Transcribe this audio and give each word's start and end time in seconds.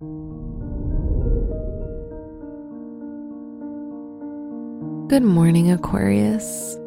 Good 0.00 0.06
morning, 5.24 5.72
Aquarius. 5.72 6.78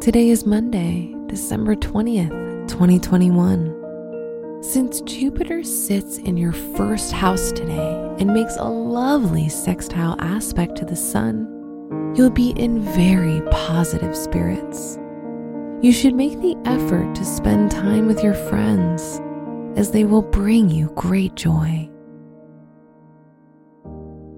Today 0.00 0.28
is 0.28 0.46
Monday, 0.46 1.12
December 1.26 1.74
20th, 1.74 2.68
2021. 2.68 4.62
Since 4.62 5.00
Jupiter 5.00 5.64
sits 5.64 6.18
in 6.18 6.36
your 6.36 6.52
first 6.52 7.10
house 7.10 7.50
today 7.50 8.14
and 8.20 8.32
makes 8.32 8.56
a 8.56 8.68
lovely 8.68 9.48
sextile 9.48 10.14
aspect 10.20 10.76
to 10.76 10.84
the 10.84 10.94
Sun, 10.94 11.48
you'll 12.14 12.30
be 12.30 12.50
in 12.50 12.82
very 12.82 13.40
positive 13.50 14.16
spirits. 14.16 14.96
You 15.82 15.90
should 15.92 16.14
make 16.14 16.40
the 16.40 16.54
effort 16.66 17.16
to 17.16 17.24
spend 17.24 17.72
time 17.72 18.06
with 18.06 18.22
your 18.22 18.34
friends, 18.34 19.20
as 19.76 19.90
they 19.90 20.04
will 20.04 20.22
bring 20.22 20.70
you 20.70 20.92
great 20.94 21.34
joy. 21.34 21.90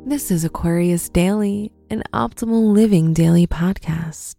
This 0.04 0.32
is 0.32 0.44
Aquarius 0.44 1.08
Daily 1.08 1.70
an 1.88 2.02
optimal 2.12 2.72
living 2.72 3.14
daily 3.14 3.46
podcast. 3.46 4.34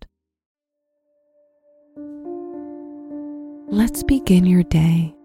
Let's 3.72 4.04
begin 4.04 4.46
your 4.46 4.64
day. 4.64 5.16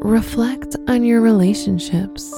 Reflect 0.00 0.76
on 0.86 1.02
your 1.02 1.20
relationships. 1.20 2.32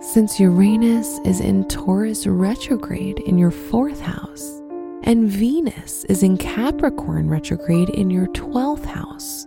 Since 0.00 0.38
Uranus 0.38 1.18
is 1.24 1.40
in 1.40 1.66
Taurus 1.66 2.24
retrograde 2.26 3.18
in 3.26 3.36
your 3.36 3.50
fourth 3.50 4.00
house, 4.00 4.62
and 5.02 5.28
Venus 5.28 6.04
is 6.04 6.22
in 6.22 6.38
Capricorn 6.38 7.28
retrograde 7.28 7.88
in 7.90 8.10
your 8.10 8.26
12th 8.28 8.84
house, 8.84 9.46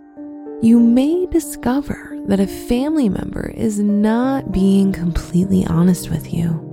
you 0.62 0.78
may 0.78 1.26
discover 1.26 2.18
that 2.26 2.38
a 2.38 2.46
family 2.46 3.08
member 3.08 3.48
is 3.56 3.78
not 3.78 4.52
being 4.52 4.92
completely 4.92 5.64
honest 5.66 6.10
with 6.10 6.34
you 6.34 6.66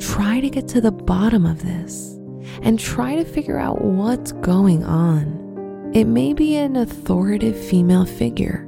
try 0.00 0.40
to 0.40 0.50
get 0.50 0.66
to 0.66 0.80
the 0.80 0.90
bottom 0.90 1.46
of 1.46 1.62
this 1.62 2.18
and 2.62 2.80
try 2.80 3.14
to 3.14 3.24
figure 3.24 3.58
out 3.58 3.82
what's 3.82 4.32
going 4.32 4.82
on. 4.82 5.90
It 5.94 6.06
may 6.06 6.32
be 6.32 6.56
an 6.56 6.76
authoritative 6.76 7.58
female 7.58 8.04
figure. 8.04 8.66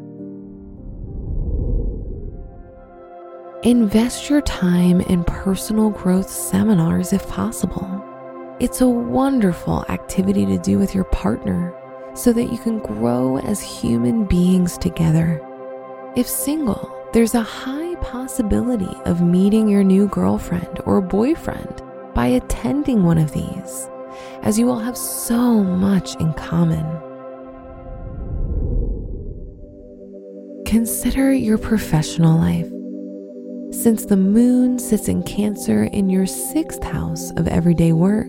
Invest 3.62 4.28
your 4.28 4.42
time 4.42 5.00
in 5.02 5.24
personal 5.24 5.90
growth 5.90 6.28
seminars 6.28 7.12
if 7.12 7.26
possible. 7.28 8.04
It's 8.60 8.80
a 8.80 8.88
wonderful 8.88 9.84
activity 9.88 10.44
to 10.46 10.58
do 10.58 10.78
with 10.78 10.94
your 10.94 11.04
partner 11.04 11.74
so 12.14 12.32
that 12.32 12.52
you 12.52 12.58
can 12.58 12.78
grow 12.78 13.38
as 13.38 13.60
human 13.60 14.24
beings 14.24 14.76
together. 14.78 15.40
If 16.16 16.28
single, 16.28 16.94
there's 17.12 17.34
a 17.34 17.42
high 17.42 17.94
possibility 17.96 18.94
of 19.04 19.22
meeting 19.22 19.68
your 19.68 19.84
new 19.84 20.08
girlfriend 20.08 20.80
or 20.84 21.00
boyfriend 21.00 21.82
by 22.14 22.26
attending 22.26 23.02
one 23.04 23.18
of 23.18 23.32
these, 23.32 23.88
as 24.42 24.58
you 24.58 24.66
will 24.66 24.78
have 24.78 24.96
so 24.96 25.62
much 25.62 26.14
in 26.16 26.32
common. 26.34 26.84
Consider 30.66 31.32
your 31.32 31.58
professional 31.58 32.38
life. 32.38 32.68
Since 33.74 34.06
the 34.06 34.16
moon 34.16 34.78
sits 34.78 35.08
in 35.08 35.22
Cancer 35.22 35.84
in 35.84 36.10
your 36.10 36.26
sixth 36.26 36.82
house 36.82 37.30
of 37.32 37.48
everyday 37.48 37.92
work, 37.92 38.28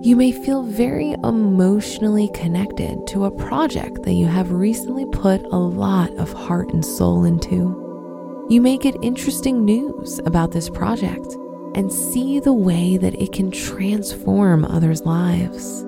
you 0.00 0.14
may 0.14 0.30
feel 0.30 0.62
very 0.62 1.12
emotionally 1.24 2.28
connected 2.28 3.04
to 3.08 3.24
a 3.24 3.30
project 3.32 4.04
that 4.04 4.12
you 4.12 4.26
have 4.26 4.52
recently 4.52 5.04
put 5.06 5.42
a 5.46 5.56
lot 5.56 6.14
of 6.18 6.32
heart 6.32 6.72
and 6.72 6.84
soul 6.84 7.24
into. 7.24 8.46
You 8.48 8.60
may 8.60 8.78
get 8.78 8.94
interesting 9.02 9.64
news 9.64 10.20
about 10.20 10.52
this 10.52 10.70
project 10.70 11.34
and 11.74 11.92
see 11.92 12.38
the 12.38 12.52
way 12.52 12.96
that 12.96 13.20
it 13.20 13.32
can 13.32 13.50
transform 13.50 14.64
others' 14.64 15.04
lives. 15.04 15.84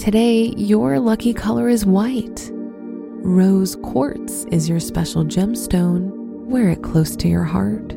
Today, 0.00 0.54
your 0.56 1.00
lucky 1.00 1.34
color 1.34 1.68
is 1.68 1.84
white. 1.84 2.50
Rose 2.52 3.74
quartz 3.82 4.44
is 4.52 4.68
your 4.68 4.78
special 4.78 5.24
gemstone. 5.24 6.12
Wear 6.46 6.70
it 6.70 6.82
close 6.84 7.16
to 7.16 7.28
your 7.28 7.42
heart. 7.42 7.96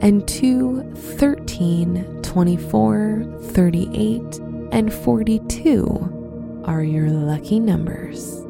And 0.00 0.26
2, 0.28 0.92
13, 0.94 2.20
24, 2.22 3.38
38, 3.42 4.38
and 4.72 4.92
42 4.92 6.62
are 6.66 6.82
your 6.82 7.08
lucky 7.10 7.60
numbers. 7.60 8.42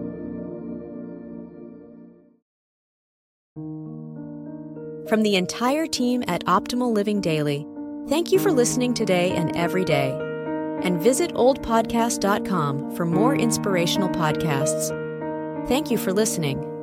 From 5.09 5.23
the 5.23 5.37
entire 5.37 5.87
team 5.87 6.25
at 6.27 6.45
Optimal 6.47 6.93
Living 6.93 7.21
Daily, 7.21 7.65
thank 8.09 8.33
you 8.33 8.41
for 8.41 8.51
listening 8.51 8.93
today 8.93 9.31
and 9.31 9.57
every 9.57 9.85
day. 9.85 10.11
And 10.83 11.01
visit 11.01 11.33
oldpodcast.com 11.35 12.97
for 12.97 13.07
more 13.07 13.37
inspirational 13.37 14.09
podcasts. 14.09 14.89
Thank 15.69 15.93
you 15.93 15.99
for 15.99 16.13
listening. 16.13 16.76